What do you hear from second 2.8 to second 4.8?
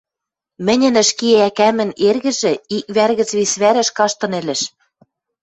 вӓр гӹц вес вӓрӹш каштын ӹлӹш.